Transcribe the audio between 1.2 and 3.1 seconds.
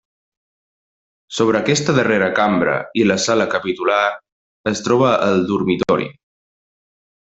Sobre aquesta darrera cambra i